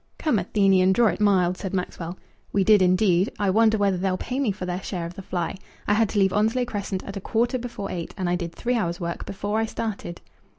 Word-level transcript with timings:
"Come, 0.17 0.39
Athenian, 0.39 0.93
draw 0.93 1.09
it 1.09 1.19
mild," 1.21 1.57
said 1.59 1.75
Maxwell. 1.75 2.17
"We 2.51 2.63
did, 2.63 2.81
indeed. 2.81 3.31
I 3.37 3.51
wonder 3.51 3.77
whether 3.77 3.97
they'll 3.97 4.17
pay 4.17 4.39
me 4.39 4.49
their 4.51 4.81
share 4.81 5.05
of 5.05 5.13
the 5.13 5.21
fly. 5.21 5.53
I 5.87 5.93
had 5.93 6.09
to 6.09 6.17
leave 6.17 6.33
Onslow 6.33 6.65
Crescent 6.65 7.03
at 7.03 7.17
a 7.17 7.21
quarter 7.21 7.59
before 7.59 7.91
eight, 7.91 8.15
and 8.17 8.27
I 8.27 8.35
did 8.35 8.51
three 8.55 8.73
hours' 8.75 8.99
work 8.99 9.27
before 9.27 9.59
I 9.59 9.67
started." 9.67 10.19